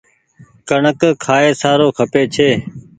[0.69, 2.49] ڪڻڪ کآئي سارو کپي ڇي۔